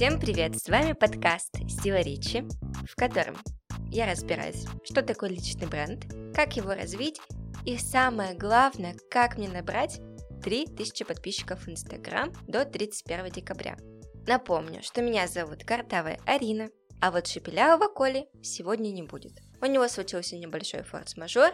[0.00, 0.58] Всем привет!
[0.58, 2.48] С вами подкаст «Сила речи»,
[2.88, 3.36] в котором
[3.90, 7.20] я разбираюсь, что такое личный бренд, как его развить
[7.66, 10.00] и самое главное, как мне набрать
[10.42, 13.76] 3000 подписчиков в Инстаграм до 31 декабря.
[14.26, 16.70] Напомню, что меня зовут Картавая Арина,
[17.02, 19.34] а вот Шепелявого Коли сегодня не будет.
[19.60, 21.52] У него случился небольшой форс-мажор,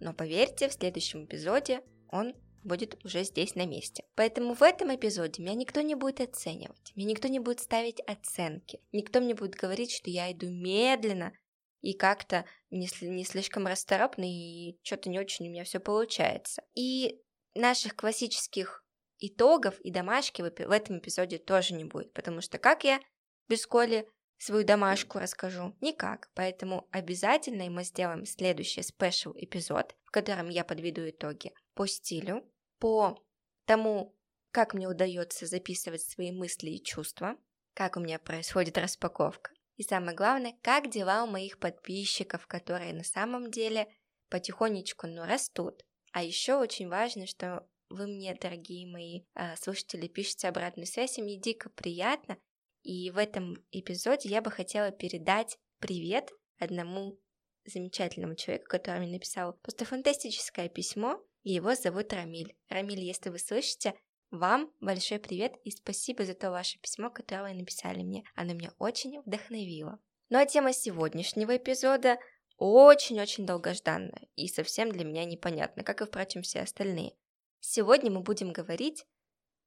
[0.00, 2.32] но поверьте, в следующем эпизоде он
[2.66, 4.04] будет уже здесь на месте.
[4.14, 8.80] Поэтому в этом эпизоде меня никто не будет оценивать, мне никто не будет ставить оценки,
[8.92, 11.32] никто мне будет говорить, что я иду медленно
[11.80, 16.62] и как-то не, не слишком расторопно и что-то не очень у меня все получается.
[16.74, 17.20] И
[17.54, 18.84] наших классических
[19.18, 23.00] итогов и домашки в этом эпизоде тоже не будет, потому что как я
[23.48, 25.74] без Коли свою домашку расскажу?
[25.80, 26.30] Никак.
[26.34, 32.44] Поэтому обязательно мы сделаем следующий спешл эпизод, в котором я подведу итоги по стилю,
[32.78, 33.22] по
[33.64, 34.16] тому,
[34.50, 37.36] как мне удается записывать свои мысли и чувства,
[37.74, 39.50] как у меня происходит распаковка.
[39.76, 43.88] И самое главное, как дела у моих подписчиков, которые на самом деле
[44.30, 45.84] потихонечку, но растут.
[46.12, 51.22] А еще очень важно, что вы мне, дорогие мои э, слушатели, пишете обратную связь, и
[51.22, 52.38] мне дико приятно.
[52.82, 57.18] И в этом эпизоде я бы хотела передать привет одному
[57.64, 61.20] замечательному человеку, который мне написал просто фантастическое письмо,
[61.52, 62.56] его зовут Рамиль.
[62.68, 63.94] Рамиль, если вы слышите,
[64.30, 68.24] вам большой привет и спасибо за то ваше письмо, которое вы написали мне.
[68.34, 70.00] Оно меня очень вдохновило.
[70.28, 72.18] Ну а тема сегодняшнего эпизода
[72.58, 77.14] очень-очень долгожданная и совсем для меня непонятна, как и, впрочем, все остальные.
[77.60, 79.06] Сегодня мы будем говорить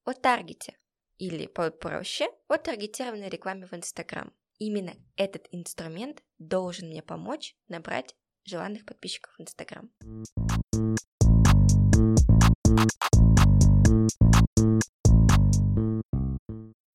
[0.04, 0.78] о таргете,
[1.20, 4.34] или проще, о таргетированной рекламе в Инстаграм.
[4.58, 9.92] Именно этот инструмент должен мне помочь набрать желанных подписчиков в Инстаграм.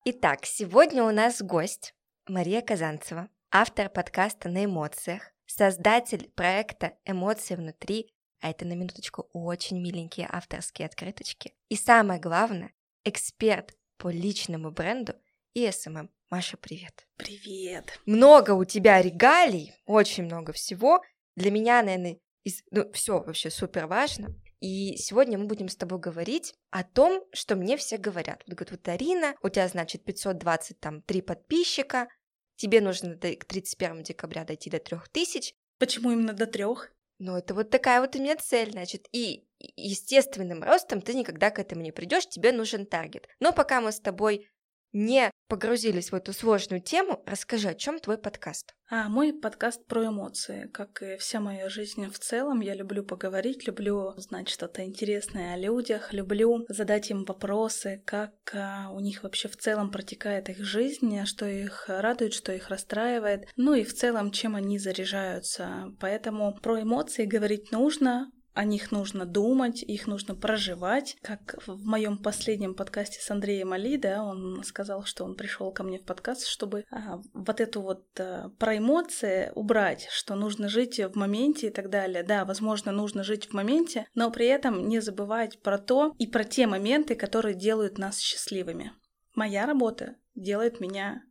[0.06, 1.94] Итак, сегодня у нас гость
[2.28, 9.80] Мария Казанцева, автор подкаста «На эмоциях», создатель проекта «Эмоции внутри», а это на минуточку очень
[9.80, 11.54] миленькие авторские открыточки.
[11.70, 15.14] И самое главное, эксперт по личному бренду
[15.54, 15.96] и СММ.
[15.96, 16.10] Эм эм.
[16.28, 17.08] Маша, привет.
[17.16, 17.98] Привет.
[18.04, 21.00] Много у тебя регалий, очень много всего.
[21.34, 22.62] Для меня, наверное, из...
[22.70, 24.34] ну, все вообще супер важно.
[24.64, 28.42] И сегодня мы будем с тобой говорить о том, что мне все говорят.
[28.46, 32.08] Вот говорят, вот Арина, у тебя, значит, 520 там три подписчика,
[32.56, 35.54] тебе нужно к 31 декабря дойти до 3000.
[35.78, 36.90] Почему именно до трех?
[37.18, 39.06] Ну, это вот такая вот у меня цель, значит.
[39.12, 43.28] И естественным ростом ты никогда к этому не придешь, тебе нужен таргет.
[43.40, 44.48] Но пока мы с тобой
[44.94, 48.74] не погрузились в эту сложную тему, расскажи, о чем твой подкаст?
[48.88, 50.70] А, мой подкаст про эмоции.
[50.72, 55.58] Как и вся моя жизнь в целом, я люблю поговорить, люблю узнать что-то интересное о
[55.58, 61.24] людях, люблю задать им вопросы, как а, у них вообще в целом протекает их жизнь,
[61.24, 65.92] что их радует, что их расстраивает, ну и в целом, чем они заряжаются.
[65.98, 71.16] Поэтому про эмоции говорить нужно, о них нужно думать, их нужно проживать.
[71.22, 75.82] Как в моем последнем подкасте с Андреем Али, да, он сказал, что он пришел ко
[75.82, 81.00] мне в подкаст, чтобы а, вот эту вот а, про эмоции убрать, что нужно жить
[81.00, 82.22] в моменте и так далее.
[82.22, 86.44] Да, возможно, нужно жить в моменте, но при этом не забывать про то и про
[86.44, 88.92] те моменты, которые делают нас счастливыми.
[89.34, 91.24] Моя работа делает меня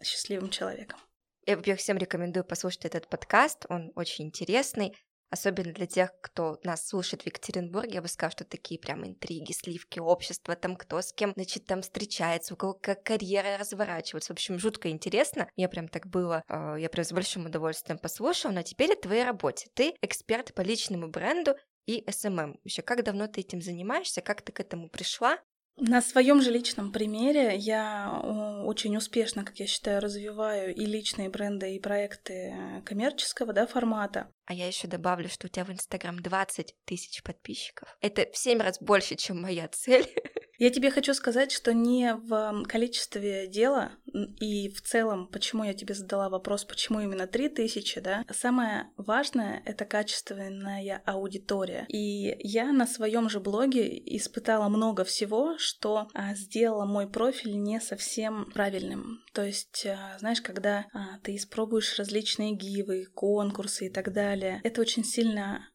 [0.00, 1.00] счастливым человеком.
[1.44, 4.94] Я, во-первых, всем рекомендую послушать этот подкаст, он очень интересный
[5.30, 9.52] особенно для тех, кто нас слушает в Екатеринбурге, я бы сказала, что такие прям интриги,
[9.52, 14.32] сливки общества, там кто с кем, значит, там встречается, у кого как карьера разворачивается.
[14.32, 15.48] В общем, жутко интересно.
[15.56, 19.24] Мне прям так было, а, я прям с большим удовольствием послушала, но теперь о твоей
[19.24, 19.68] работе.
[19.74, 21.54] Ты эксперт по личному бренду
[21.86, 22.58] и SMM.
[22.64, 25.38] Еще как давно ты этим занимаешься, как ты к этому пришла?
[25.80, 28.20] На своем же личном примере я
[28.64, 34.32] очень успешно, как я считаю, развиваю и личные бренды, и проекты коммерческого да, формата.
[34.46, 37.96] А я еще добавлю, что у тебя в Инстаграм 20 тысяч подписчиков.
[38.00, 40.06] Это в 7 раз больше, чем моя цель.
[40.58, 45.94] Я тебе хочу сказать, что не в количестве дела и в целом, почему я тебе
[45.94, 51.86] задала вопрос, почему именно 3000, да, самое важное— это качественная аудитория.
[51.88, 57.80] И я на своем же блоге испытала много всего, что а, сделало мой профиль не
[57.80, 59.20] совсем правильным.
[59.34, 64.80] То есть, а, знаешь, когда а, ты испробуешь различные гивы, конкурсы и так далее, это
[64.80, 65.68] очень сильно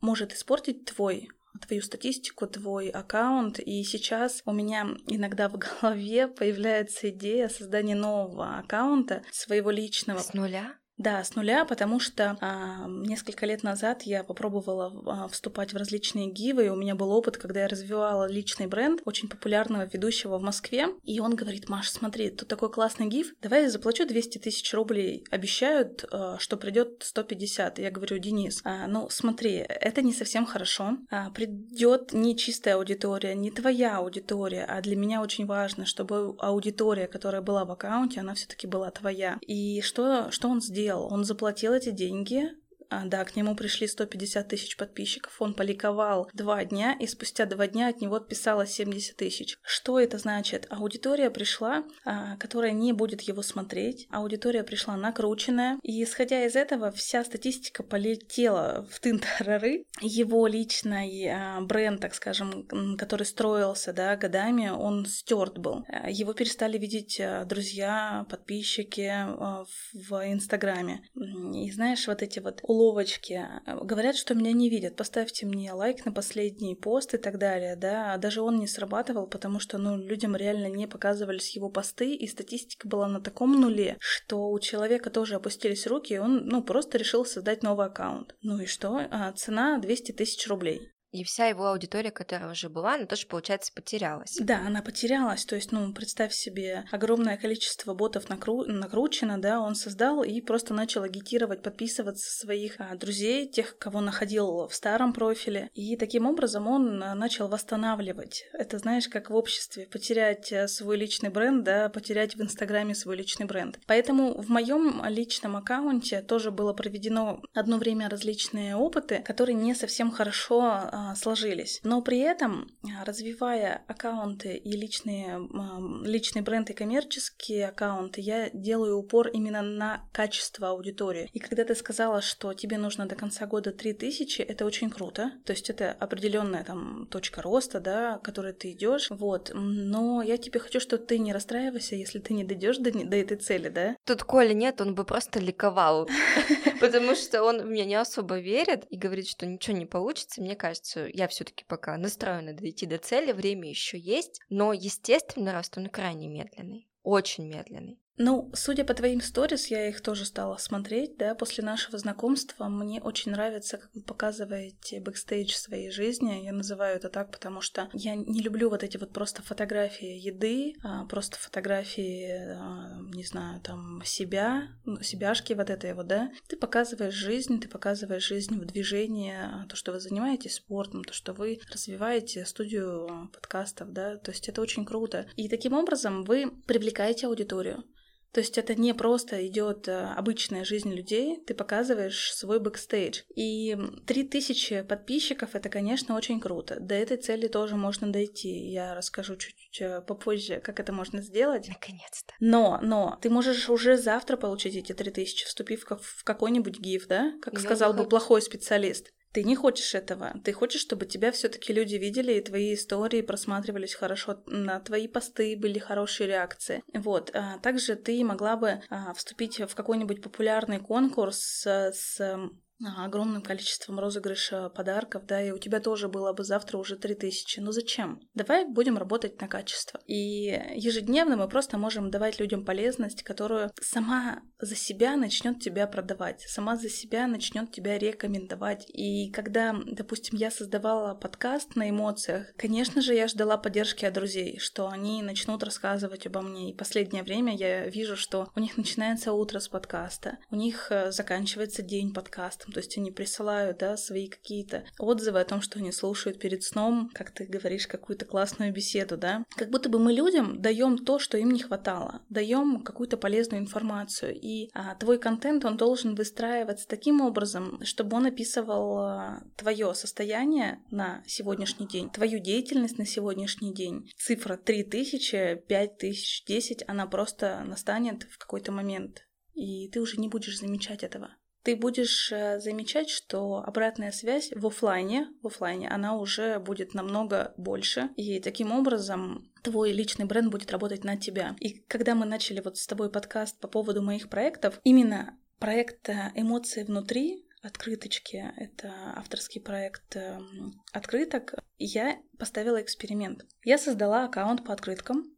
[0.00, 1.28] может испортить твой
[1.58, 8.58] твою статистику, твой аккаунт, и сейчас у меня иногда в голове появляется идея создания нового
[8.58, 10.18] аккаунта, своего личного.
[10.18, 10.76] С нуля?
[10.98, 16.30] Да, с нуля, потому что а, несколько лет назад я попробовала а, вступать в различные
[16.30, 20.42] гивы, и у меня был опыт, когда я развивала личный бренд очень популярного ведущего в
[20.42, 24.72] Москве, и он говорит, Маш, смотри, тут такой классный гив, давай я заплачу 200 тысяч
[24.72, 27.78] рублей, обещают, а, что придет 150.
[27.78, 33.34] Я говорю, Денис, а, ну смотри, это не совсем хорошо, а, придет не чистая аудитория,
[33.34, 38.32] не твоя аудитория, а для меня очень важно, чтобы аудитория, которая была в аккаунте, она
[38.32, 39.36] все-таки была твоя.
[39.46, 40.85] И что, что он сделал?
[40.86, 41.12] Сделал?
[41.12, 42.50] Он заплатил эти деньги,
[42.90, 47.66] а, да, к нему пришли 150 тысяч подписчиков, он поликовал два дня, и спустя два
[47.66, 49.58] дня от него отписалось 70 тысяч.
[49.62, 50.66] Что это значит?
[50.70, 56.90] Аудитория пришла, а, которая не будет его смотреть, аудитория пришла накрученная, и исходя из этого
[56.90, 59.84] вся статистика полетела в тынтарары.
[60.00, 62.66] Его личный а, бренд, так скажем,
[62.96, 65.84] который строился да, годами, он стерт был.
[65.88, 71.02] А, его перестали видеть а, друзья, подписчики а, в Инстаграме.
[71.14, 73.48] И знаешь, вот эти вот уловочки.
[73.66, 74.96] Говорят, что меня не видят.
[74.96, 78.16] Поставьте мне лайк на последний пост и так далее, да.
[78.18, 82.86] Даже он не срабатывал, потому что, ну, людям реально не показывались его посты, и статистика
[82.88, 87.24] была на таком нуле, что у человека тоже опустились руки, и он, ну, просто решил
[87.24, 88.36] создать новый аккаунт.
[88.42, 89.00] Ну и что?
[89.10, 90.92] А, цена 200 тысяч рублей.
[91.16, 94.36] И вся его аудитория, которая уже была, она тоже, получается, потерялась.
[94.38, 95.46] Да, она потерялась.
[95.46, 98.64] То есть, ну, представь себе, огромное количество ботов накру...
[98.64, 104.68] накручено, да, он создал и просто начал агитировать, подписываться своих а, друзей, тех, кого находил
[104.68, 105.70] в старом профиле.
[105.72, 108.44] И таким образом он а, начал восстанавливать.
[108.52, 113.16] Это, знаешь, как в обществе, потерять а, свой личный бренд, да, потерять в Инстаграме свой
[113.16, 113.78] личный бренд.
[113.86, 120.10] Поэтому в моем личном аккаунте тоже было проведено одно время различные опыты, которые не совсем
[120.10, 121.80] хорошо а, сложились.
[121.84, 128.50] Но при этом, а, развивая аккаунты и личные, а, личный бренд и коммерческие аккаунты, я
[128.50, 131.28] делаю упор именно на качество аудитории.
[131.32, 135.32] И когда ты сказала, что тебе нужно до конца года 3000, это очень круто.
[135.44, 139.08] То есть это определенная там точка роста, да, к которой ты идешь.
[139.10, 139.50] Вот.
[139.54, 143.36] Но я тебе хочу, что ты не расстраивайся, если ты не дойдешь до, до этой
[143.36, 143.96] цели, да?
[144.04, 146.08] Тут Коля нет, он бы просто ликовал.
[146.80, 150.40] Потому что он в меня не особо верит и говорит, что ничего не получится.
[150.40, 155.76] Мне кажется, я все-таки пока настроена дойти до цели, время еще есть, но естественно рост
[155.76, 158.00] он крайне медленный, очень медленный.
[158.18, 162.68] Ну, судя по твоим сторис, я их тоже стала смотреть, да, после нашего знакомства.
[162.68, 166.44] Мне очень нравится, как вы показываете бэкстейдж своей жизни.
[166.44, 170.76] Я называю это так, потому что я не люблю вот эти вот просто фотографии еды,
[170.82, 176.30] а просто фотографии, а, не знаю, там, себя, ну, себяшки вот этой вот, да.
[176.48, 181.12] Ты показываешь жизнь, ты показываешь жизнь в движении, а, то, что вы занимаетесь спортом, то,
[181.12, 185.26] что вы развиваете студию подкастов, да, то есть это очень круто.
[185.36, 187.84] И таким образом вы привлекаете аудиторию.
[188.32, 193.22] То есть это не просто идет э, обычная жизнь людей, ты показываешь свой бэкстейдж.
[193.34, 193.76] И
[194.06, 196.78] 3000 подписчиков это, конечно, очень круто.
[196.80, 198.70] До этой цели тоже можно дойти.
[198.70, 201.68] Я расскажу чуть-чуть э, попозже, как это можно сделать.
[201.68, 202.34] Наконец-то.
[202.40, 207.32] Но, но, ты можешь уже завтра получить эти 3000, вступив в какой-нибудь гив, да?
[207.40, 209.12] Как Я сказал бы плохой специалист.
[209.36, 210.32] Ты не хочешь этого.
[210.44, 215.58] Ты хочешь, чтобы тебя все-таки люди видели, и твои истории просматривались хорошо, на твои посты
[215.58, 216.82] были хорошие реакции.
[216.94, 217.30] Вот.
[217.34, 222.48] А также ты могла бы а, вступить в какой-нибудь популярный конкурс с
[222.84, 227.60] огромным количеством розыгрыша подарков, да, и у тебя тоже было бы завтра уже 3000.
[227.60, 228.20] Ну зачем?
[228.34, 230.00] Давай будем работать на качество.
[230.06, 236.42] И ежедневно мы просто можем давать людям полезность, которую сама за себя начнет тебя продавать,
[236.42, 238.86] сама за себя начнет тебя рекомендовать.
[238.88, 244.58] И когда, допустим, я создавала подкаст на эмоциях, конечно же, я ждала поддержки от друзей,
[244.58, 246.70] что они начнут рассказывать обо мне.
[246.70, 251.10] И последнее время я вижу, что у них начинается утро с подкаста, у них э,
[251.10, 255.92] заканчивается день подкаста, то есть они присылают, да, свои какие-то отзывы о том, что они
[255.92, 259.44] слушают перед сном, как ты говоришь, какую-то классную беседу, да.
[259.56, 264.34] Как будто бы мы людям даем то, что им не хватало, даем какую-то полезную информацию,
[264.34, 270.80] и а, твой контент, он должен выстраиваться таким образом, чтобы он описывал а, твое состояние
[270.90, 274.10] на сегодняшний день, твою деятельность на сегодняшний день.
[274.16, 280.58] Цифра 3000, 5000, 10, она просто настанет в какой-то момент, и ты уже не будешь
[280.58, 281.30] замечать этого
[281.66, 287.54] ты будешь э, замечать, что обратная связь в офлайне, в офлайне, она уже будет намного
[287.56, 291.56] больше, и таким образом твой личный бренд будет работать на тебя.
[291.58, 296.30] И когда мы начали вот с тобой подкаст по поводу моих проектов, именно проект э,
[296.36, 298.44] «Эмоции внутри», открыточки.
[298.56, 301.54] Это авторский проект эм, открыток.
[301.78, 303.44] Я поставила эксперимент.
[303.64, 305.35] Я создала аккаунт по открыткам,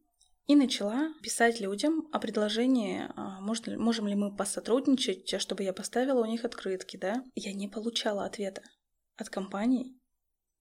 [0.48, 6.22] И начала писать людям о предложении, а, можно, можем ли мы посотрудничать, чтобы я поставила
[6.22, 7.22] у них открытки, да.
[7.34, 8.62] Я не получала ответа
[9.18, 10.00] от компании,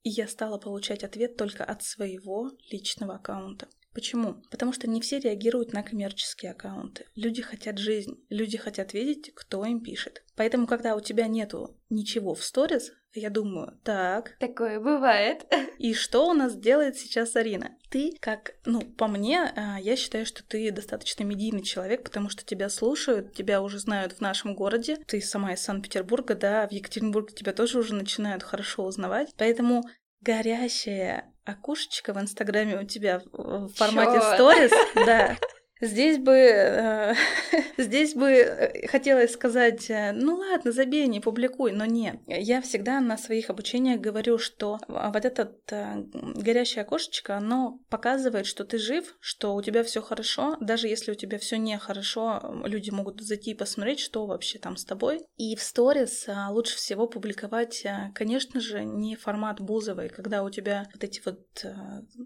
[0.03, 3.69] и я стала получать ответ только от своего личного аккаунта.
[3.93, 4.43] Почему?
[4.51, 7.05] Потому что не все реагируют на коммерческие аккаунты.
[7.15, 10.21] Люди хотят жизнь, люди хотят видеть, кто им пишет.
[10.35, 14.37] Поэтому, когда у тебя нету ничего в сторис, я думаю, так.
[14.39, 15.45] Такое бывает.
[15.79, 17.71] И что у нас делает сейчас Арина?
[17.89, 22.45] Ты, как, ну, по мне, а, я считаю, что ты достаточно медийный человек, потому что
[22.45, 24.97] тебя слушают, тебя уже знают в нашем городе.
[25.07, 29.33] Ты сама из Санкт-Петербурга, да, в Екатеринбурге тебя тоже уже начинают хорошо узнавать.
[29.37, 29.83] Поэтому
[30.21, 35.37] горящее окошечко в Инстаграме у тебя в формате сторис, да,
[35.81, 37.13] Здесь бы, э,
[37.77, 42.17] здесь бы э, хотелось сказать, э, ну ладно, забей, не публикуй, но нет.
[42.27, 46.03] Я всегда на своих обучениях говорю, что вот это э,
[46.35, 51.15] горящее окошечко, оно показывает, что ты жив, что у тебя все хорошо, даже если у
[51.15, 55.21] тебя все нехорошо, люди могут зайти и посмотреть, что вообще там с тобой.
[55.37, 60.49] И в сторис э, лучше всего публиковать, э, конечно же, не формат Бузовой, когда у
[60.49, 61.75] тебя вот эти вот э,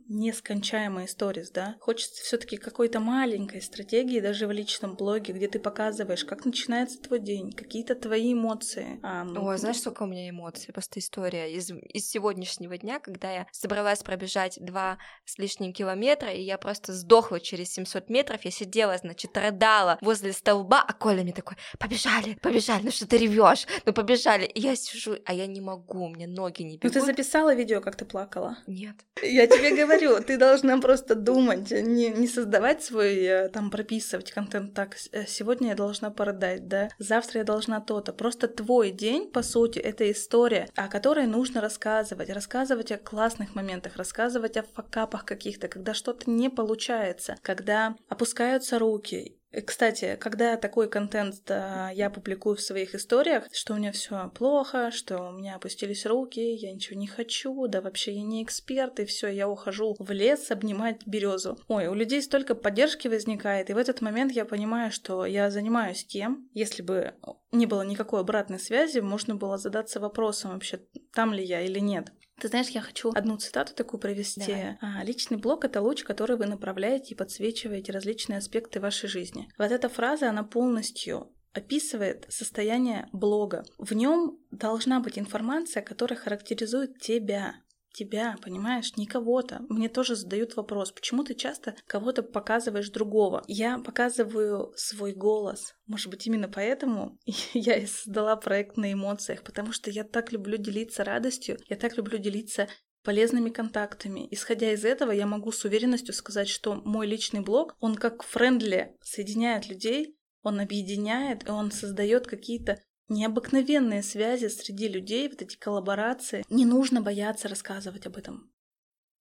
[0.08, 1.75] нескончаемые сторис, да.
[1.79, 7.01] Хочется все-таки какой-то маленький маленькой стратегии, даже в личном блоге, где ты показываешь, как начинается
[7.01, 9.00] твой день, какие-то твои эмоции.
[9.03, 10.74] А, ну, О, знаешь, сколько у меня эмоций?
[10.74, 16.41] Просто история из, из сегодняшнего дня, когда я собралась пробежать два с лишним километра, и
[16.41, 21.33] я просто сдохла через 700 метров, я сидела, значит, рыдала возле столба, а Коля мне
[21.33, 24.45] такой, побежали, побежали, ну что ты ревешь, ну побежали.
[24.45, 26.83] И я сижу, а я не могу, у меня ноги не бегут.
[26.83, 28.57] Ну ты записала видео, как ты плакала?
[28.67, 28.95] Нет.
[29.21, 34.95] Я тебе говорю, ты должна просто думать, не, не создавать свой там прописывать контент так,
[35.11, 38.13] э, сегодня я должна продать, да, завтра я должна то-то.
[38.13, 43.95] Просто твой день, по сути, это история, о которой нужно рассказывать, рассказывать о классных моментах,
[43.97, 51.36] рассказывать о факапах каких-то, когда что-то не получается, когда опускаются руки, кстати, когда такой контент
[51.46, 56.05] да, я публикую в своих историях, что у меня все плохо, что у меня опустились
[56.05, 60.12] руки, я ничего не хочу, да вообще я не эксперт, и все, я ухожу в
[60.12, 61.58] лес обнимать березу.
[61.67, 66.05] Ой, у людей столько поддержки возникает, и в этот момент я понимаю, что я занимаюсь
[66.05, 67.13] тем, если бы
[67.51, 70.79] не было никакой обратной связи, можно было задаться вопросом вообще,
[71.13, 72.12] там ли я или нет.
[72.41, 74.41] Ты знаешь, я хочу одну цитату такую провести.
[74.81, 79.48] А, Личный блог— это луч, который вы направляете и подсвечиваете различные аспекты вашей жизни.
[79.60, 83.63] Вот эта фраза, она полностью описывает состояние блога.
[83.77, 87.57] В нем должна быть информация, которая характеризует тебя
[87.93, 89.62] тебя, понимаешь, не кого-то.
[89.69, 93.43] Мне тоже задают вопрос, почему ты часто кого-то показываешь другого?
[93.48, 95.75] Я показываю свой голос.
[95.88, 97.17] Может быть, именно поэтому
[97.53, 101.98] я и создала проект на эмоциях, потому что я так люблю делиться радостью, я так
[101.98, 102.67] люблю делиться
[103.03, 104.27] полезными контактами.
[104.31, 108.95] Исходя из этого, я могу с уверенностью сказать, что мой личный блог, он как френдли
[109.01, 112.79] соединяет людей, он объединяет, и он создает какие-то
[113.12, 116.44] необыкновенные связи среди людей, вот эти коллаборации.
[116.50, 118.51] Не нужно бояться рассказывать об этом.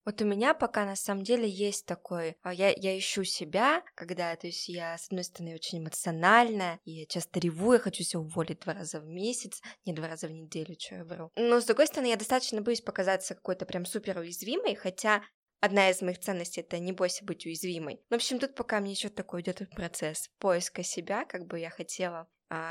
[0.07, 4.35] Вот у меня пока на самом деле есть такой, а, я, я ищу себя, когда,
[4.35, 8.21] то есть я, с одной стороны, очень эмоциональная, и я часто реву, я хочу себя
[8.21, 11.31] уволить два раза в месяц, не два раза в неделю, что я вру.
[11.37, 15.23] Но, с другой стороны, я достаточно боюсь показаться какой-то прям супер уязвимой, хотя
[15.63, 18.01] Одна из моих ценностей это не бойся быть уязвимой.
[18.09, 22.29] В общем, тут пока мне еще такой идет процесс поиска себя, как бы я хотела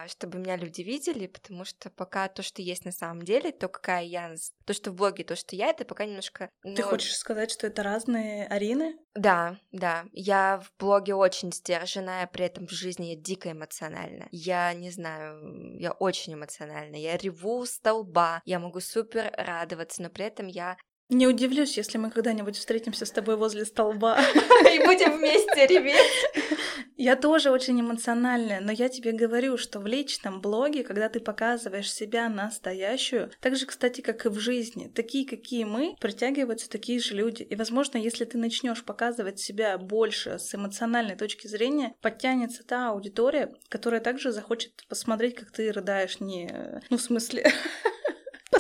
[0.08, 4.04] чтобы меня люди видели, потому что пока то, что есть на самом деле, то какая
[4.04, 6.50] я, то, что в блоге, то, что я, это пока немножко...
[6.64, 6.76] Ну...
[6.76, 8.98] Ты хочешь сказать, что это разные арены?
[9.16, 10.06] Да, да.
[10.12, 14.28] Я в блоге очень сдержанная, при этом в жизни я дико эмоциональна.
[14.32, 16.96] Я не знаю, я очень эмоциональна.
[16.96, 20.78] Я реву столба, я могу супер радоваться, но при этом я
[21.10, 24.20] не удивлюсь, если мы когда-нибудь встретимся с тобой возле столба.
[24.74, 26.26] И будем вместе реветь.
[27.02, 31.90] Я тоже очень эмоциональная, но я тебе говорю, что в личном блоге, когда ты показываешь
[31.90, 37.16] себя настоящую, так же, кстати, как и в жизни, такие, какие мы, притягиваются такие же
[37.16, 37.44] люди.
[37.44, 43.54] И, возможно, если ты начнешь показывать себя больше с эмоциональной точки зрения, подтянется та аудитория,
[43.70, 46.82] которая также захочет посмотреть, как ты рыдаешь не...
[46.90, 47.50] Ну, в смысле...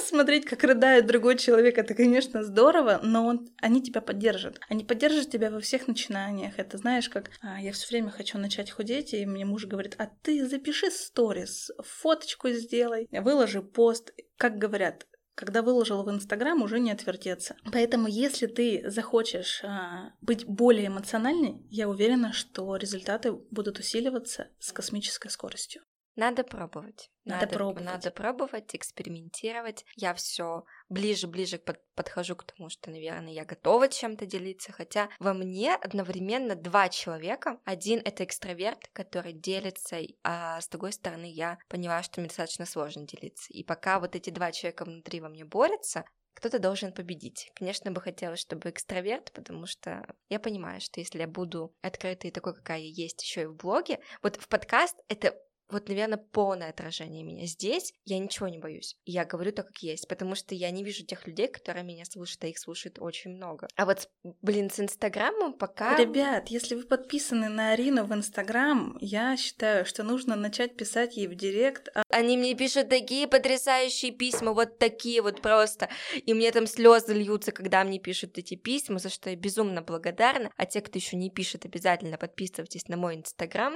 [0.09, 4.59] Посмотреть, как рыдает другой человек, это, конечно, здорово, но он, они тебя поддержат.
[4.67, 6.57] Они поддержат тебя во всех начинаниях.
[6.57, 10.09] Это знаешь, как а, я все время хочу начать худеть, и мне муж говорит, а
[10.23, 14.11] ты запиши сторис, фоточку сделай, выложи пост.
[14.35, 17.55] Как говорят, когда выложила в Инстаграм, уже не отвертеться.
[17.71, 24.71] Поэтому, если ты захочешь а, быть более эмоциональной, я уверена, что результаты будут усиливаться с
[24.71, 25.83] космической скоростью.
[26.19, 27.09] Надо пробовать.
[27.23, 27.85] Надо, надо пробовать.
[27.85, 29.85] Надо пробовать, экспериментировать.
[29.95, 34.73] Я все ближе-ближе под, подхожу к тому, что, наверное, я готова чем-то делиться.
[34.73, 37.61] Хотя во мне одновременно два человека.
[37.63, 43.07] Один это экстраверт, который делится, а с другой стороны я поняла, что мне достаточно сложно
[43.07, 43.53] делиться.
[43.53, 47.51] И пока вот эти два человека внутри во мне борются, кто-то должен победить.
[47.55, 52.55] Конечно, бы хотелось, чтобы экстраверт, потому что я понимаю, что если я буду открытой такой,
[52.55, 55.35] какая я есть еще и в блоге, вот в подкаст это
[55.71, 57.45] вот, наверное, полное отражение меня.
[57.45, 58.97] Здесь я ничего не боюсь.
[59.05, 62.43] Я говорю так, как есть, потому что я не вижу тех людей, которые меня слушают,
[62.43, 63.67] а их слушает очень много.
[63.75, 64.09] А вот,
[64.41, 65.97] блин, с Инстаграмом пока...
[65.97, 71.27] Ребят, если вы подписаны на Арину в Инстаграм, я считаю, что нужно начать писать ей
[71.27, 71.89] в директ.
[71.93, 72.03] А...
[72.09, 75.89] Они мне пишут такие потрясающие письма, вот такие вот просто.
[76.15, 80.51] И мне там слезы льются, когда мне пишут эти письма, за что я безумно благодарна.
[80.57, 83.75] А те, кто еще не пишет, обязательно подписывайтесь на мой Инстаграм.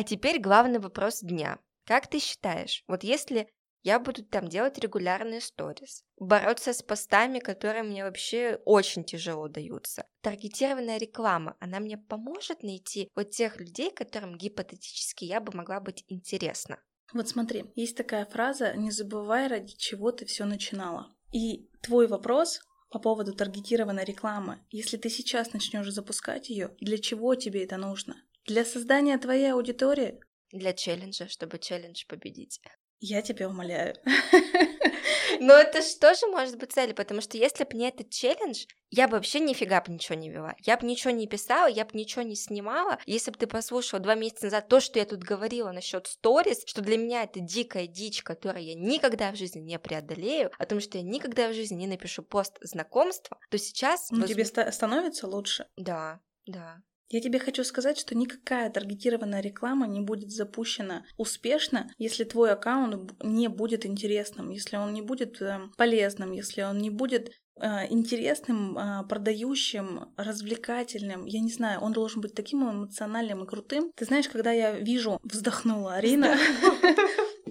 [0.00, 1.58] А теперь главный вопрос дня.
[1.84, 3.50] Как ты считаешь, вот если
[3.82, 10.06] я буду там делать регулярные сторис, бороться с постами, которые мне вообще очень тяжело даются.
[10.22, 16.02] Таргетированная реклама, она мне поможет найти вот тех людей, которым гипотетически я бы могла быть
[16.08, 16.78] интересна.
[17.12, 21.14] Вот смотри, есть такая фраза «не забывай, ради чего ты все начинала».
[21.30, 24.64] И твой вопрос по поводу таргетированной рекламы.
[24.70, 28.16] Если ты сейчас начнешь запускать ее, для чего тебе это нужно?
[28.50, 30.18] Для создания твоей аудитории?
[30.50, 32.60] Для челленджа, чтобы челлендж победить.
[32.98, 33.94] Я тебя умоляю.
[35.40, 39.06] Но это же тоже может быть цель, потому что если бы не этот челлендж, я
[39.06, 40.56] бы вообще нифига бы ничего не вела.
[40.58, 42.98] Я бы ничего не писала, я бы ничего не снимала.
[43.06, 46.82] Если бы ты послушала два месяца назад то, что я тут говорила насчет сторис, что
[46.82, 50.98] для меня это дикая дичь, которую я никогда в жизни не преодолею, о том, что
[50.98, 54.10] я никогда в жизни не напишу пост знакомства, то сейчас...
[54.10, 54.28] Ну, воз...
[54.28, 55.68] тебе ста- становится лучше?
[55.76, 56.82] Да, да.
[57.10, 63.12] Я тебе хочу сказать, что никакая таргетированная реклама не будет запущена успешно, если твой аккаунт
[63.22, 68.78] не будет интересным, если он не будет э, полезным, если он не будет э, интересным,
[68.78, 71.26] э, продающим, развлекательным.
[71.26, 73.90] Я не знаю, он должен быть таким эмоциональным и крутым.
[73.96, 76.36] Ты знаешь, когда я вижу, вздохнула Арина,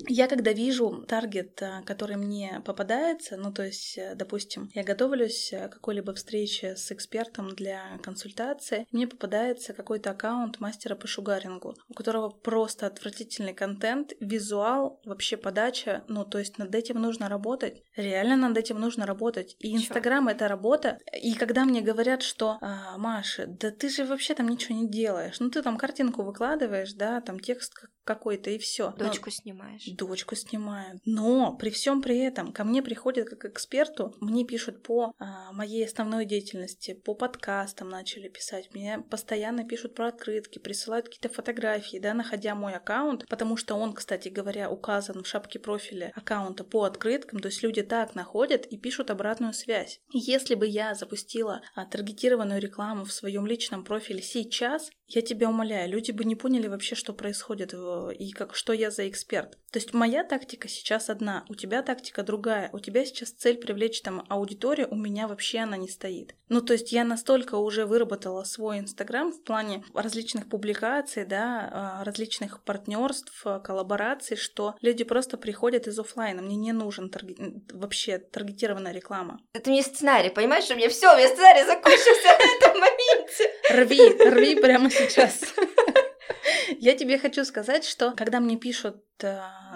[0.08, 5.52] Я когда вижу таргет, э, который мне попадается, ну то есть, э, допустим, я готовлюсь
[5.52, 11.94] к какой-либо встрече с экспертом для консультации, мне попадается какой-то аккаунт мастера по шугарингу, у
[11.94, 18.50] которого просто отвратительный контент, визуал, вообще подача, ну то есть над этим нужно работать, реально
[18.50, 19.56] над этим нужно работать.
[19.60, 21.00] И Инстаграм— это работа.
[21.22, 25.40] И когда мне говорят, что а, Маша, да ты же вообще там ничего не делаешь,
[25.40, 28.92] ну ты там картинку выкладываешь, да, там текст какой-то и все.
[28.94, 29.32] Дочку Но...
[29.32, 29.89] снимаешь.
[29.96, 31.00] Дочку снимаю.
[31.06, 35.86] Но при всем при этом ко мне приходят как эксперту, мне пишут по а, моей
[35.86, 42.14] основной деятельности, по подкастам начали писать, мне постоянно пишут про открытки, присылают какие-то фотографии, да,
[42.14, 47.40] находя мой аккаунт, потому что он, кстати говоря, указан в шапке профиля аккаунта по открыткам,
[47.40, 50.02] то есть люди так находят и пишут обратную связь.
[50.12, 55.90] Если бы я запустила а, таргетированную рекламу в своем личном профиле сейчас, я тебя умоляю,
[55.90, 59.58] люди бы не поняли вообще, что происходит и как, что я за эксперт.
[59.72, 62.70] То есть моя тактика сейчас одна, у тебя тактика другая.
[62.74, 66.36] У тебя сейчас цель привлечь там аудиторию, у меня вообще она не стоит.
[66.50, 72.04] Ну, то есть я настолько уже выработала свой Инстаграм в плане различных публикаций, да, а,
[72.04, 76.42] различных партнерств, коллабораций, что люди просто приходят из офлайна.
[76.42, 77.36] Мне не нужен тарги...
[77.72, 79.40] вообще таргетированная реклама.
[79.54, 80.70] Это не сценарий, понимаешь?
[80.70, 83.50] У меня все, у меня сценарий закончился в этом моменте.
[83.70, 85.42] Рви, рви прямо сейчас.
[86.80, 88.98] Я тебе хочу сказать, что когда мне пишут,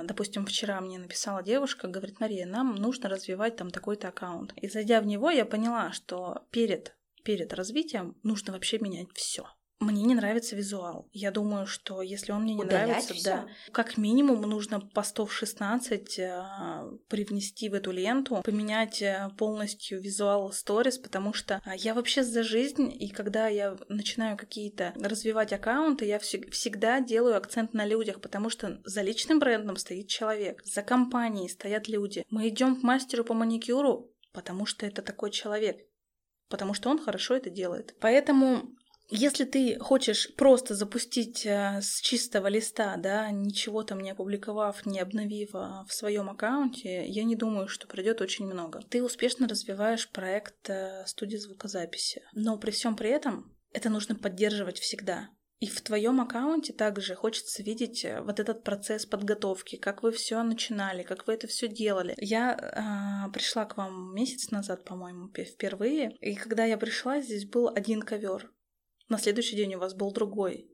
[0.03, 4.53] допустим, вчера мне написала девушка, говорит, Мария, нам нужно развивать там такой-то аккаунт.
[4.57, 9.47] И зайдя в него, я поняла, что перед перед развитием нужно вообще менять все.
[9.83, 11.09] Мне не нравится визуал.
[11.11, 13.23] Я думаю, что если он мне не Удалять нравится, всё?
[13.23, 16.43] да, как минимум нужно постов 16 э,
[17.09, 22.43] привнести в эту ленту, поменять э, полностью визуал сторис, потому что э, я вообще за
[22.43, 28.21] жизнь, и когда я начинаю какие-то развивать аккаунты, я вс- всегда делаю акцент на людях,
[28.21, 32.25] потому что за личным брендом стоит человек, за компанией стоят люди.
[32.29, 35.77] Мы идем к мастеру по маникюру, потому что это такой человек
[36.49, 37.95] потому что он хорошо это делает.
[37.99, 38.75] Поэтому
[39.09, 44.99] если ты хочешь просто запустить э, с чистого листа, да, ничего там не опубликовав, не
[44.99, 48.81] обновив а, в своем аккаунте, я не думаю, что придет очень много.
[48.89, 52.23] Ты успешно развиваешь проект э, студии звукозаписи.
[52.33, 55.29] Но при всем при этом это нужно поддерживать всегда.
[55.59, 60.43] И в твоем аккаунте также хочется видеть э, вот этот процесс подготовки, как вы все
[60.43, 62.15] начинали, как вы это все делали.
[62.17, 67.69] Я э, пришла к вам месяц назад, по-моему, впервые, и когда я пришла, здесь был
[67.69, 68.51] один ковер.
[69.13, 70.67] На следующий день у вас был другой.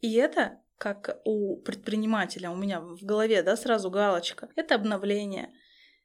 [0.00, 4.48] И это как у предпринимателя, у меня в голове, да, сразу галочка.
[4.56, 5.52] Это обновление,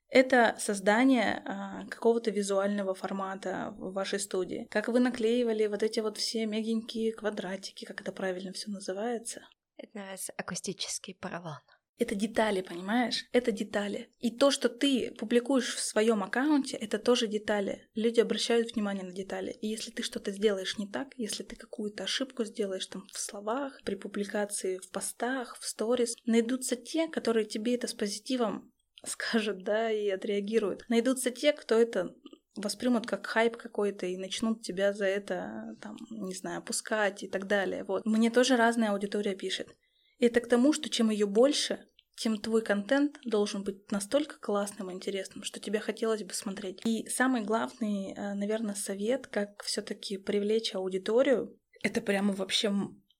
[0.10, 4.68] это создание а, какого-то визуального формата в вашей студии.
[4.70, 9.48] Как вы наклеивали вот эти вот все мягенькие квадратики, как это правильно все называется?
[9.78, 11.62] Это называется акустический поролон.
[11.98, 13.26] Это детали, понимаешь?
[13.32, 14.10] Это детали.
[14.20, 17.90] И то, что ты публикуешь в своем аккаунте, это тоже детали.
[17.96, 19.52] Люди обращают внимание на детали.
[19.62, 23.82] И если ты что-то сделаешь не так, если ты какую-то ошибку сделаешь там в словах,
[23.84, 28.72] при публикации в постах, в сторис, найдутся те, которые тебе это с позитивом
[29.06, 30.86] скажут, да, и отреагируют.
[30.90, 32.14] Найдутся те, кто это
[32.56, 37.48] воспримут как хайп какой-то и начнут тебя за это, там, не знаю, опускать и так
[37.48, 37.84] далее.
[37.84, 38.06] Вот.
[38.06, 39.76] Мне тоже разная аудитория пишет.
[40.20, 44.94] Это к тому, что чем ее больше, тем твой контент должен быть настолько классным и
[44.94, 46.82] интересным, что тебе хотелось бы смотреть.
[46.86, 52.74] И самый главный, э, наверное, совет, как все-таки привлечь аудиторию, это прямо вообще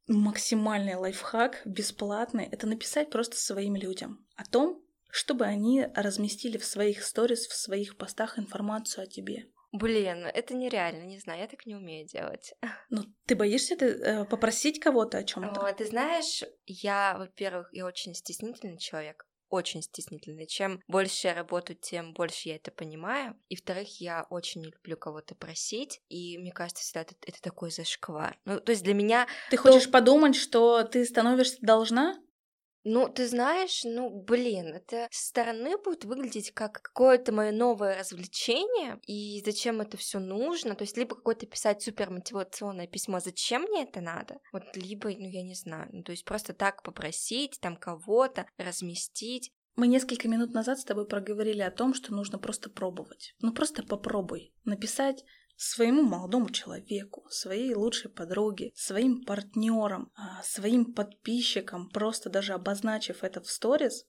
[0.08, 7.04] максимальный лайфхак, бесплатный, это написать просто своим людям о том, чтобы они разместили в своих
[7.04, 9.48] сторис, в своих постах информацию о тебе.
[9.72, 12.54] Блин, это нереально, не знаю, я так не умею делать.
[12.90, 15.74] Ну, ты боишься ты, э, попросить кого-то о чем-то?
[15.74, 20.48] Ты знаешь, я, во-первых, я очень стеснительный человек, очень стеснительный.
[20.48, 23.38] Чем больше я работаю, тем больше я это понимаю.
[23.50, 27.72] И, во-вторых, я очень не люблю кого-то просить, и мне кажется, всегда это, это такой
[27.72, 28.40] зашквар.
[28.46, 29.28] Ну, то есть для меня...
[29.50, 29.64] Ты то...
[29.64, 32.18] хочешь подумать, что ты становишься должна?
[32.90, 38.98] Ну, ты знаешь, ну, блин, это со стороны будет выглядеть как какое-то мое новое развлечение,
[39.06, 43.84] и зачем это все нужно, то есть либо какое-то писать супер мотивационное письмо, зачем мне
[43.84, 47.76] это надо, вот, либо, ну, я не знаю, ну, то есть просто так попросить, там,
[47.76, 53.36] кого-то разместить, мы несколько минут назад с тобой проговорили о том, что нужно просто пробовать.
[53.42, 55.24] Ну просто попробуй написать
[55.58, 63.42] своему молодому человеку, своей лучшей подруге, своим партнерам, а, своим подписчикам, просто даже обозначив это
[63.42, 64.06] в сторис,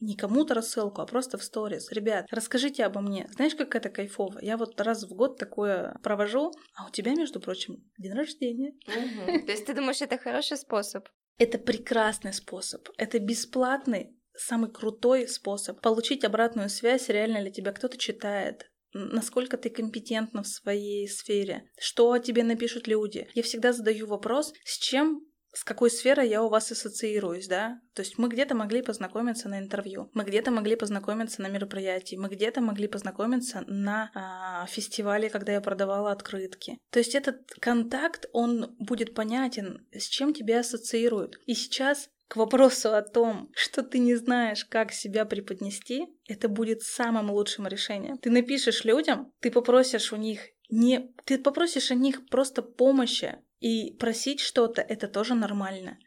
[0.00, 1.90] не кому-то рассылку, а просто в сторис.
[1.90, 3.28] Ребят, расскажите обо мне.
[3.34, 4.38] Знаешь, как это кайфово?
[4.40, 8.72] Я вот раз в год такое провожу, а у тебя, между прочим, день рождения.
[8.86, 11.06] То есть ты думаешь, это хороший способ?
[11.38, 12.88] Это прекрасный способ.
[12.96, 19.70] Это бесплатный, самый крутой способ получить обратную связь, реально ли тебя кто-то читает, насколько ты
[19.70, 23.28] компетентна в своей сфере, что о тебе напишут люди.
[23.34, 25.22] Я всегда задаю вопрос, с чем
[25.52, 27.80] с какой сферой я у вас ассоциируюсь, да?
[27.94, 32.28] То есть мы где-то могли познакомиться на интервью, мы где-то могли познакомиться на мероприятии, мы
[32.28, 36.78] где-то могли познакомиться на а, фестивале, когда я продавала открытки.
[36.90, 41.36] То есть этот контакт, он будет понятен, с чем тебя ассоциируют.
[41.46, 46.82] И сейчас к вопросу о том, что ты не знаешь, как себя преподнести, это будет
[46.82, 48.18] самым лучшим решением.
[48.18, 51.12] Ты напишешь людям, ты попросишь у них не...
[51.24, 55.98] Ты попросишь у них просто помощи, и просить что-то— это тоже нормально.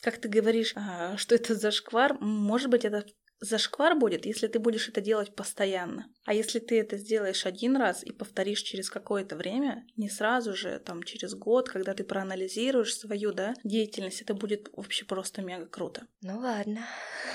[0.00, 3.04] Как ты говоришь, а, что это за шквар, может быть, это
[3.40, 6.06] Зашквар будет, если ты будешь это делать постоянно.
[6.24, 10.78] А если ты это сделаешь один раз и повторишь через какое-то время, не сразу же,
[10.78, 16.06] там через год, когда ты проанализируешь свою да, деятельность, это будет вообще просто мега круто.
[16.22, 16.86] Ну ладно.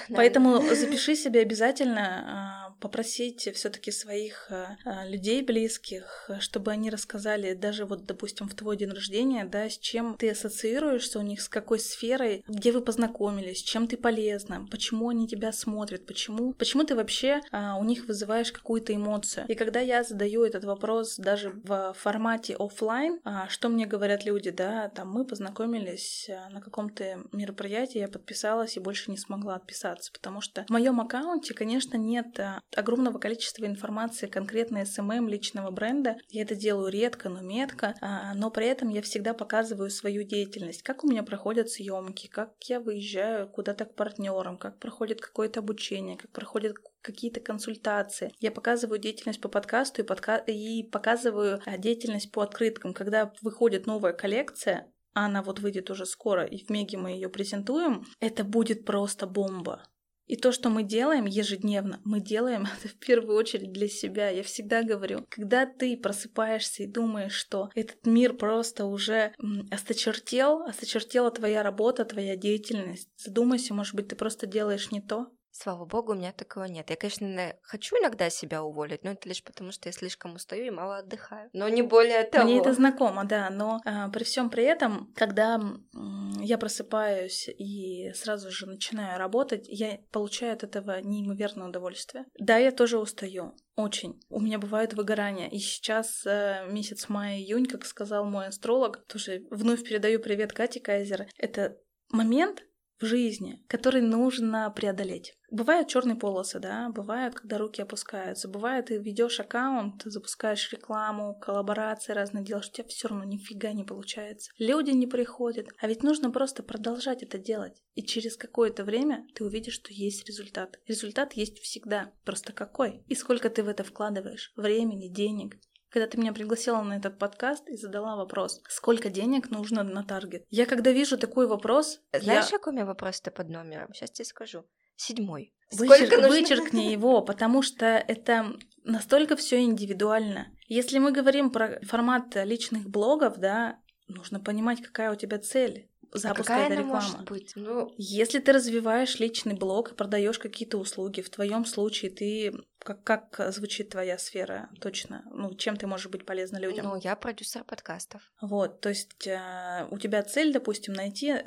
[0.09, 7.53] Поэтому запиши себе обязательно а, попросить все-таки своих а, а, людей близких, чтобы они рассказали
[7.53, 11.47] даже вот, допустим, в твой день рождения, да, с чем ты ассоциируешься у них, с
[11.47, 16.95] какой сферой, где вы познакомились, чем ты полезна, почему они тебя смотрят почему, почему ты
[16.95, 19.45] вообще а, у них вызываешь какую-то эмоцию.
[19.47, 24.89] И когда я задаю этот вопрос даже в формате офлайн, что мне говорят люди, да,
[24.89, 30.65] там мы познакомились на каком-то мероприятии, я подписалась и больше не смогла отписаться, потому что
[30.65, 32.39] в моем аккаунте, конечно, нет
[32.75, 36.17] огромного количества информации конкретно SMM личного бренда.
[36.29, 40.83] Я это делаю редко, но метко, а, но при этом я всегда показываю свою деятельность,
[40.83, 46.17] как у меня проходят съемки, как я выезжаю куда-то к партнерам, как проходит какое-то обучение
[46.17, 48.33] как проходят какие-то консультации.
[48.39, 50.37] Я показываю деятельность по подкасту и, подка...
[50.37, 52.93] и показываю а, деятельность по открыткам.
[52.93, 57.29] Когда выходит новая коллекция, а она вот выйдет уже скоро, и в Меге мы ее
[57.29, 59.83] презентуем, это будет просто бомба.
[60.31, 64.29] И то, что мы делаем ежедневно, мы делаем это в первую очередь для себя.
[64.29, 69.33] Я всегда говорю, когда ты просыпаешься и думаешь, что этот мир просто уже
[69.69, 75.85] осточертел, осточертела твоя работа, твоя деятельность, задумайся, может быть, ты просто делаешь не то, Слава
[75.85, 76.89] богу, у меня такого нет.
[76.89, 80.69] Я, конечно, хочу иногда себя уволить, но это лишь потому, что я слишком устаю и
[80.69, 81.49] мало отдыхаю.
[81.53, 82.45] Но не более того.
[82.45, 88.11] Мне это знакомо, да, но а, при всем при этом, когда м, я просыпаюсь и
[88.13, 92.25] сразу же начинаю работать, я получаю от этого неимоверное удовольствие.
[92.39, 93.53] Да, я тоже устаю.
[93.75, 94.21] Очень.
[94.29, 95.49] У меня бывают выгорания.
[95.49, 101.27] И сейчас э, месяц май-июнь, как сказал мой астролог, тоже вновь передаю привет Кате Кайзер.
[101.37, 101.77] Это
[102.09, 102.63] момент,
[103.01, 105.33] в жизни, который нужно преодолеть.
[105.49, 112.13] Бывают черные полосы, да, бывают, когда руки опускаются, бывает, ты ведешь аккаунт, запускаешь рекламу, коллаборации
[112.13, 114.49] разные делаешь, у тебя все равно нифига не получается.
[114.57, 117.81] Люди не приходят, а ведь нужно просто продолжать это делать.
[117.95, 120.79] И через какое-то время ты увидишь, что есть результат.
[120.87, 123.03] Результат есть всегда, просто какой?
[123.07, 124.53] И сколько ты в это вкладываешь?
[124.55, 125.57] Времени, денег,
[125.91, 130.45] когда ты меня пригласила на этот подкаст и задала вопрос, сколько денег нужно на таргет.
[130.49, 131.99] Я когда вижу такой вопрос...
[132.13, 132.57] Знаешь, я...
[132.57, 133.93] какой у меня вопрос-то под номером?
[133.93, 134.65] Сейчас тебе скажу.
[134.95, 135.53] Седьмой.
[135.71, 136.09] Вычер...
[136.09, 136.29] нужно...
[136.29, 140.47] Вычеркни его, потому что это настолько все индивидуально.
[140.67, 143.77] Если мы говорим про формат личных блогов, да,
[144.07, 147.01] нужно понимать, какая у тебя цель запуска а этой рекламы.
[147.01, 147.53] Может быть?
[147.55, 147.93] Ну...
[147.97, 153.53] Если ты развиваешь личный блог и продаешь какие-то услуги, в твоем случае ты как, как
[153.53, 155.23] звучит твоя сфера точно?
[155.31, 156.85] Ну, чем ты можешь быть полезна людям?
[156.85, 158.21] Ну, я продюсер подкастов.
[158.41, 161.43] Вот, то есть э, у тебя цель, допустим, найти э,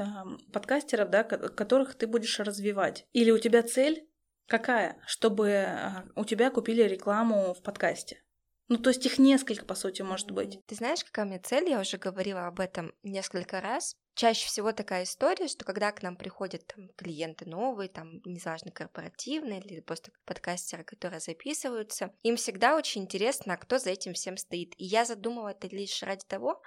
[0.53, 3.07] подкастеров, да, которых ты будешь развивать.
[3.13, 4.09] Или у тебя цель
[4.47, 4.99] какая?
[5.07, 8.23] Чтобы э, у тебя купили рекламу в подкасте.
[8.69, 10.65] Ну, то есть их несколько, по сути, может быть.
[10.67, 11.69] Ты знаешь, какая у меня цель?
[11.69, 13.97] Я уже говорила об этом несколько раз.
[14.15, 19.61] Чаще всего такая история, что когда к нам приходят там, клиенты новые, там, неважно, корпоративные
[19.61, 24.75] или просто подкастеры, которые записываются, им всегда очень интересно, а кто за этим всем стоит.
[24.77, 26.63] И я задумала это лишь ради того,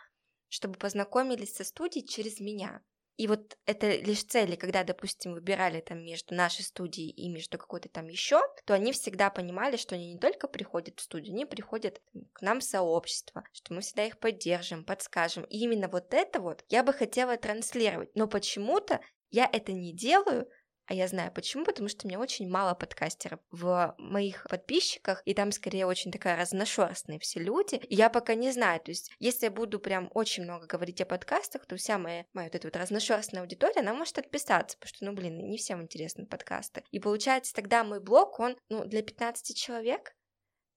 [0.49, 2.81] чтобы познакомились со студией через меня.
[3.17, 7.89] И вот это лишь цели, когда, допустим, выбирали там между нашей студией и между какой-то
[7.89, 11.99] там еще, то они всегда понимали, что они не только приходят в студию, они приходят
[12.33, 15.45] к нам в сообщество, что мы всегда их поддержим, подскажем.
[15.45, 18.11] И именно вот это вот я бы хотела транслировать.
[18.15, 19.01] Но почему-то
[19.31, 20.47] я это не делаю,
[20.87, 25.33] а я знаю почему, потому что у меня очень мало подкастеров в моих подписчиках, и
[25.33, 27.75] там скорее очень такая разношерстные все люди.
[27.75, 31.05] И я пока не знаю, то есть если я буду прям очень много говорить о
[31.05, 35.05] подкастах, то вся моя, моя вот эта вот разношерстная аудитория, она может отписаться, потому что,
[35.05, 36.83] ну, блин, не всем интересны подкасты.
[36.91, 40.15] И получается, тогда мой блог, он, ну, для 15 человек,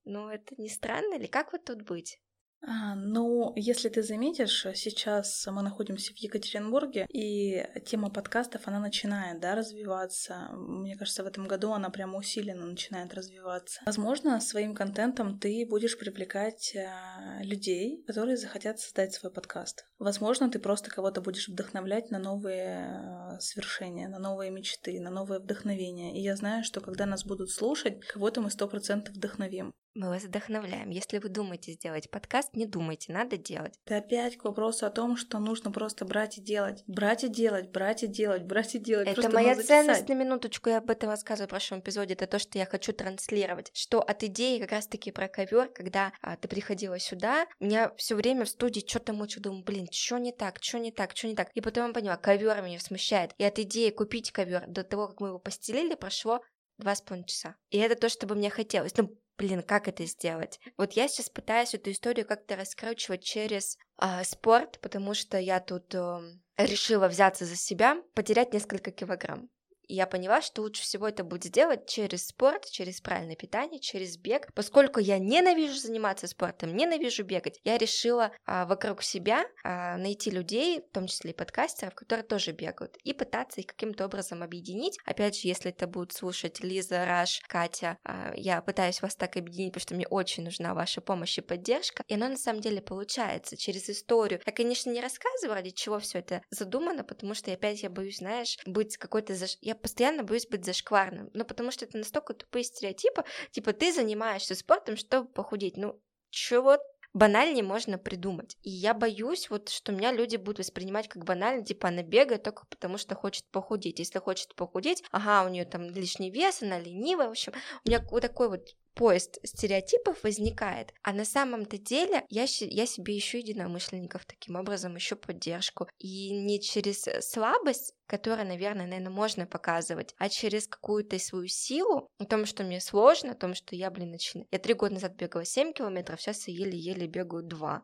[0.03, 2.19] ну, это не странно или как вот тут быть?
[2.63, 9.39] А, ну, если ты заметишь, сейчас мы находимся в Екатеринбурге, и тема подкастов, она начинает,
[9.39, 10.49] да, развиваться.
[10.53, 13.81] Мне кажется, в этом году она прямо усиленно начинает развиваться.
[13.85, 19.85] Возможно, своим контентом ты будешь привлекать а, людей, которые захотят создать свой подкаст.
[19.97, 25.39] Возможно, ты просто кого-то будешь вдохновлять на новые а, свершения, на новые мечты, на новое
[25.39, 26.15] вдохновение.
[26.15, 29.73] И я знаю, что когда нас будут слушать, кого-то мы сто процентов вдохновим.
[29.93, 30.89] Мы вас вдохновляем.
[30.89, 33.77] Если вы думаете сделать подкаст, не думайте, надо делать.
[33.85, 36.81] Это опять к вопросу о том, что нужно просто брать и делать.
[36.87, 39.09] Брать и делать, брать и делать, брать и делать.
[39.09, 42.13] Это моя ценность на минуточку, я об этом рассказываю в прошлом эпизоде.
[42.13, 43.69] Это то, что я хочу транслировать.
[43.73, 48.45] Что от идеи как раз-таки про ковер, когда а, ты приходила сюда, меня все время
[48.45, 51.49] в студии что-то мучил, думаю, блин, что не так, что не так, что не так.
[51.53, 53.33] И потом я поняла, ковер меня смущает.
[53.37, 56.39] И от идеи купить ковер до того, как мы его постелили, прошло
[56.77, 57.55] два с половиной часа.
[57.69, 58.95] И это то, что бы мне хотелось.
[58.97, 60.59] Ну, блин, как это сделать?
[60.77, 65.95] Вот я сейчас пытаюсь эту историю как-то раскручивать через э, спорт, потому что я тут
[65.95, 66.19] э,
[66.57, 69.49] решила взяться за себя, потерять несколько килограмм.
[69.91, 74.15] И я поняла, что лучше всего это будет сделать через спорт, через правильное питание, через
[74.15, 74.47] бег.
[74.55, 80.79] Поскольку я ненавижу заниматься спортом, ненавижу бегать, я решила а, вокруг себя а, найти людей,
[80.79, 84.97] в том числе и подкастеров, которые тоже бегают, и пытаться их каким-то образом объединить.
[85.03, 89.73] Опять же, если это будут слушать Лиза, Раш, Катя, а, я пытаюсь вас так объединить,
[89.73, 92.05] потому что мне очень нужна ваша помощь и поддержка.
[92.07, 94.39] И оно на самом деле получается через историю.
[94.45, 98.57] Я, конечно, не рассказываю, ради чего все это задумано, потому что опять я боюсь, знаешь,
[98.65, 99.35] быть какой-то...
[99.35, 99.57] Заш...
[99.59, 101.29] Я постоянно боюсь быть зашкварным.
[101.33, 103.23] Ну, потому что это настолько тупые стереотипы.
[103.51, 105.77] Типа, ты занимаешься спортом, чтобы похудеть.
[105.77, 106.77] Ну, чего
[107.13, 108.57] банальнее можно придумать.
[108.63, 112.65] И я боюсь, вот, что меня люди будут воспринимать как банально, типа она бегает только
[112.67, 113.99] потому, что хочет похудеть.
[113.99, 118.01] Если хочет похудеть, ага, у нее там лишний вес, она ленивая, в общем, у меня
[118.09, 124.25] вот такой вот поезд стереотипов возникает, а на самом-то деле я, я себе ищу единомышленников
[124.25, 125.87] таким образом, еще поддержку.
[125.99, 132.25] И не через слабость, которую, наверное, наверное, можно показывать, а через какую-то свою силу, о
[132.25, 134.47] том, что мне сложно, о том, что я, блин, начинаю.
[134.51, 137.83] Я три года назад бегала 7 километров, сейчас я еле-еле бегаю 2.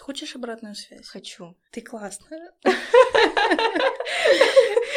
[0.00, 1.06] Хочешь обратную связь?
[1.08, 1.56] Хочу.
[1.70, 2.52] Ты классная.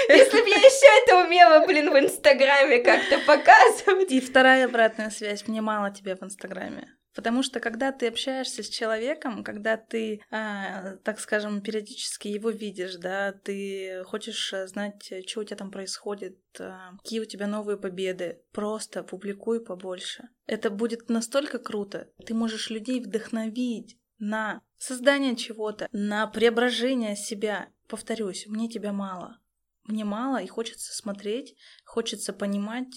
[0.08, 4.12] Если бы я еще это умела, блин, в Инстаграме как-то показывать.
[4.12, 5.48] И вторая обратная связь.
[5.48, 6.96] Мне мало тебя в Инстаграме.
[7.14, 12.96] Потому что когда ты общаешься с человеком, когда ты, а, так скажем, периодически его видишь,
[12.96, 17.78] да, ты хочешь э, знать, что у тебя там происходит, а, какие у тебя новые
[17.78, 20.30] победы, просто публикуй побольше.
[20.46, 22.08] Это будет настолько круто.
[22.26, 27.70] Ты можешь людей вдохновить на создание чего-то, на преображение себя.
[27.88, 29.40] Повторюсь, мне тебя мало.
[29.84, 32.88] Мне мало, и хочется смотреть, хочется понимать,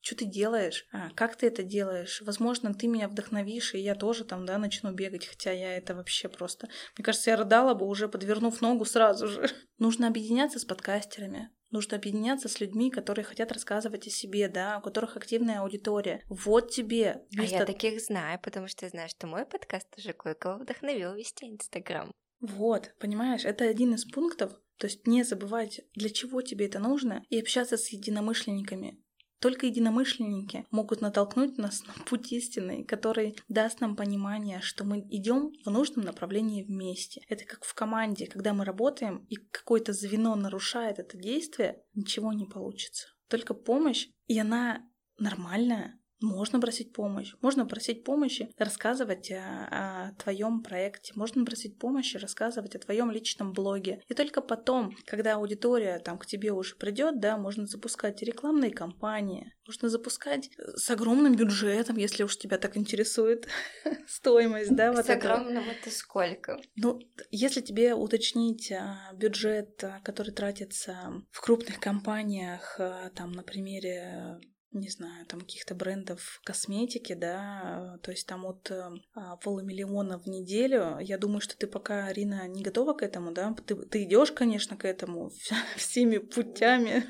[0.00, 2.22] что ты делаешь, а, как ты это делаешь.
[2.22, 6.28] Возможно, ты меня вдохновишь, и я тоже там, да, начну бегать, хотя я это вообще
[6.28, 6.68] просто...
[6.96, 9.50] Мне кажется, я рыдала бы уже, подвернув ногу сразу же.
[9.78, 11.50] Нужно объединяться с подкастерами.
[11.70, 16.22] Нужно объединяться с людьми, которые хотят рассказывать о себе, да, у которых активная аудитория.
[16.28, 17.26] Вот тебе.
[17.30, 17.56] Вместо...
[17.56, 21.46] А я таких знаю, потому что я знаю, что мой подкаст уже кое-кого вдохновил вести
[21.46, 22.10] Инстаграм.
[22.40, 24.52] Вот, понимаешь, это один из пунктов.
[24.78, 29.02] То есть не забывать, для чего тебе это нужно, и общаться с единомышленниками.
[29.40, 35.52] Только единомышленники могут натолкнуть нас на путь истины, который даст нам понимание, что мы идем
[35.64, 37.22] в нужном направлении вместе.
[37.28, 42.46] Это как в команде, когда мы работаем, и какое-то звено нарушает это действие, ничего не
[42.46, 43.08] получится.
[43.28, 44.82] Только помощь, и она
[45.18, 47.34] нормальная, можно просить помощь.
[47.40, 51.12] Можно просить помощи, рассказывать о, о твоем проекте.
[51.14, 54.02] Можно просить помощи, рассказывать о твоем личном блоге.
[54.08, 59.54] И только потом, когда аудитория там к тебе уже придет, да, можно запускать рекламные кампании.
[59.66, 63.46] Можно запускать с огромным бюджетом, если уж тебя так интересует
[64.08, 66.60] стоимость, да, вот С огромным это сколько?
[66.76, 67.00] Ну,
[67.30, 72.80] если тебе уточнить а, бюджет, который тратится в крупных компаниях,
[73.14, 74.40] там, на примере
[74.78, 80.98] не знаю, там каких-то брендов косметики, да, то есть там от а, полумиллиона в неделю.
[81.00, 83.54] Я думаю, что ты пока, Арина, не готова к этому, да?
[83.66, 85.30] Ты, ты идешь, конечно, к этому
[85.76, 87.04] всеми путями.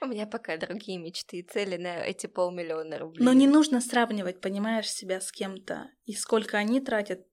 [0.00, 3.24] У меня пока другие мечты и цели на эти полмиллиона рублей.
[3.24, 5.90] Но не нужно сравнивать, понимаешь, себя с кем-то.
[6.04, 7.26] И сколько они тратят,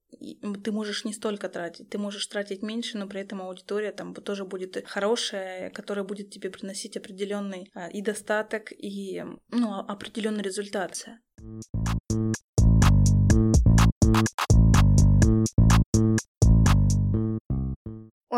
[0.64, 4.44] ты можешь не столько тратить, ты можешь тратить меньше, но при этом аудитория там тоже
[4.44, 11.06] будет хорошая, которая будет тебе приносить определенный а, и достаток, и ну, определенный результат.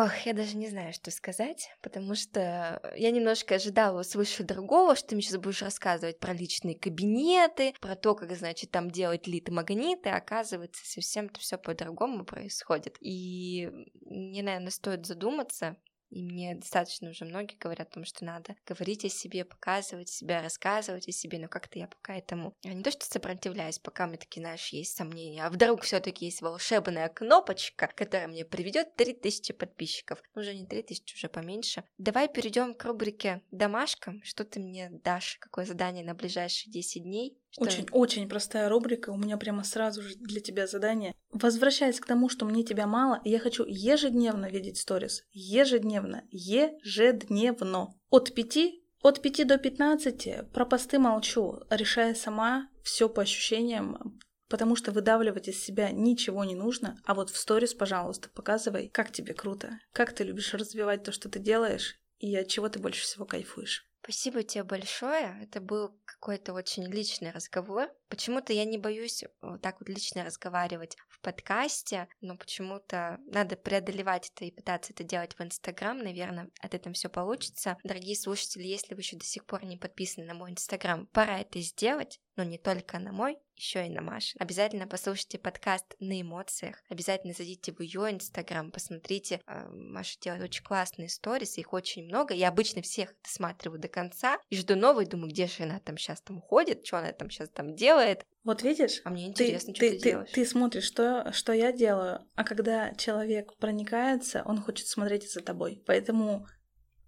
[0.02, 5.10] Ох, я даже не знаю, что сказать, потому что я немножко ожидала услышать другого, что
[5.10, 10.08] ты мне сейчас будешь рассказывать про личные кабинеты, про то, как, значит, там делать литы-магниты,
[10.08, 12.96] а оказывается, совсем то все по-другому происходит.
[13.00, 15.76] И мне, наверное, стоит задуматься,
[16.12, 20.42] и мне достаточно уже многие говорят о том, что надо говорить о себе, показывать себя,
[20.42, 24.18] рассказывать о себе, но как-то я пока этому я не то что сопротивляюсь, пока мне
[24.18, 29.52] такие, знаешь, есть сомнения, а вдруг все таки есть волшебная кнопочка, которая мне приведет 3000
[29.54, 30.22] подписчиков.
[30.34, 31.82] Ну, уже не 3000, уже поменьше.
[31.96, 34.14] Давай перейдем к рубрике «Домашка».
[34.22, 35.38] Что ты мне дашь?
[35.40, 37.41] Какое задание на ближайшие 10 дней?
[37.58, 39.10] Очень, очень простая рубрика.
[39.10, 41.14] У меня прямо сразу же для тебя задание.
[41.32, 45.24] Возвращаясь к тому, что мне тебя мало, я хочу ежедневно видеть сторис.
[45.32, 46.24] Ежедневно.
[46.30, 47.94] Ежедневно.
[48.10, 54.76] От пяти от 5 до 15 про посты молчу, решая сама все по ощущениям, потому
[54.76, 59.34] что выдавливать из себя ничего не нужно, а вот в сторис, пожалуйста, показывай, как тебе
[59.34, 63.24] круто, как ты любишь развивать то, что ты делаешь, и от чего ты больше всего
[63.24, 63.84] кайфуешь.
[64.02, 65.38] Спасибо тебе большое.
[65.42, 67.88] Это был какой-то очень личный разговор.
[68.08, 74.32] Почему-то я не боюсь вот так вот лично разговаривать в подкасте, но почему-то надо преодолевать
[74.34, 75.96] это и пытаться это делать в Инстаграм.
[75.96, 77.78] Наверное, от этого все получится.
[77.84, 81.60] Дорогие слушатели, если вы еще до сих пор не подписаны на мой Инстаграм, пора это
[81.60, 84.34] сделать но не только на мой, еще и на Маш.
[84.38, 90.64] Обязательно послушайте подкаст на эмоциях, обязательно зайдите в ее инстаграм, посмотрите, э, Маша делает очень
[90.64, 95.30] классные сторис, их очень много, я обычно всех досматриваю до конца и жду новой, думаю,
[95.30, 98.24] где же она там сейчас там ходит, что она там сейчас там делает.
[98.44, 99.00] Вот видишь?
[99.04, 100.30] А мне интересно, ты, что ты, ты, делаешь.
[100.32, 105.82] Ты смотришь, что, что я делаю, а когда человек проникается, он хочет смотреть за тобой.
[105.86, 106.46] Поэтому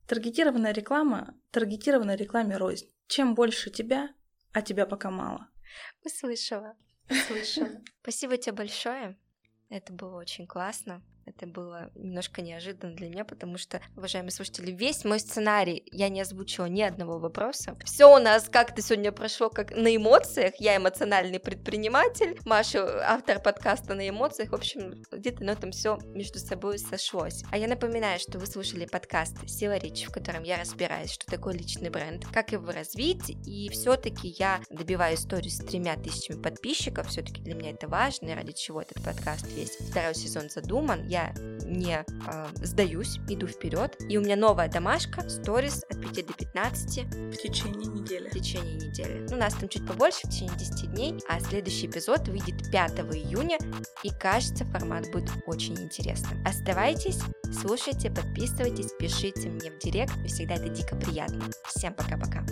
[0.07, 2.91] таргетированная реклама, таргетированная рекламе рознь.
[3.07, 4.11] Чем больше тебя,
[4.55, 5.49] а тебя пока мало.
[6.05, 6.77] Услышала,
[7.11, 7.83] услышала.
[8.03, 9.19] Спасибо тебе большое.
[9.69, 11.03] Это было очень классно.
[11.27, 16.21] Это было немножко неожиданно для меня, потому что, уважаемые слушатели, весь мой сценарий я не
[16.21, 17.77] озвучила ни одного вопроса.
[17.85, 20.55] Все у нас как-то сегодня прошло как на эмоциях.
[20.59, 24.51] Я эмоциональный предприниматель, Маша автор подкаста на эмоциях.
[24.51, 27.43] В общем, где-то на этом все между собой сошлось.
[27.51, 31.55] А я напоминаю, что вы слушали подкаст Сила речи, в котором я разбираюсь, что такое
[31.55, 37.09] личный бренд, как его развить, и все-таки я добиваю историю с тремя тысячами подписчиков.
[37.09, 41.33] Все-таки для меня это важно, и ради чего этот подкаст весь второй сезон задуман я
[41.65, 47.05] не э, сдаюсь, иду вперед, и у меня новая домашка, сторис от 5 до 15.
[47.05, 48.29] В течение недели.
[48.29, 49.27] В течение недели.
[49.31, 53.59] Ну, нас там чуть побольше, в течение 10 дней, а следующий эпизод выйдет 5 июня,
[54.03, 56.45] и кажется, формат будет очень интересным.
[56.45, 57.21] Оставайтесь,
[57.53, 61.45] слушайте, подписывайтесь, пишите мне в директ, и всегда это дико приятно.
[61.67, 62.45] Всем пока-пока.